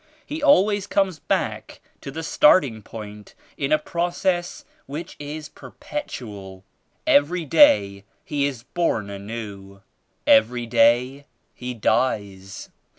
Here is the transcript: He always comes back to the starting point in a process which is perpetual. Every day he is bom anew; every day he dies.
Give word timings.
He 0.25 0.41
always 0.41 0.87
comes 0.87 1.19
back 1.19 1.79
to 2.01 2.09
the 2.09 2.23
starting 2.23 2.81
point 2.81 3.35
in 3.55 3.71
a 3.71 3.77
process 3.77 4.65
which 4.87 5.15
is 5.19 5.47
perpetual. 5.47 6.63
Every 7.05 7.45
day 7.45 8.05
he 8.25 8.47
is 8.47 8.63
bom 8.63 9.11
anew; 9.11 9.81
every 10.25 10.65
day 10.65 11.27
he 11.53 11.75
dies. 11.75 12.71